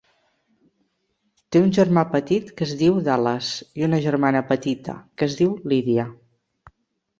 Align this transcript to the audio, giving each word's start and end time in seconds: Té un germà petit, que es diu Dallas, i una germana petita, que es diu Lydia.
Té 1.55 1.61
un 1.65 1.69
germà 1.79 2.05
petit, 2.13 2.49
que 2.57 2.65
es 2.69 2.73
diu 2.81 2.97
Dallas, 3.09 3.51
i 3.81 3.87
una 3.91 4.01
germana 4.09 4.43
petita, 4.55 4.99
que 5.15 5.31
es 5.31 5.39
diu 5.45 5.57
Lydia. 5.75 6.11